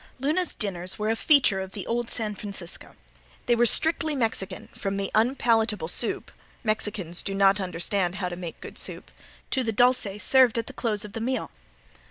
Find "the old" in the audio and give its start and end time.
1.73-2.09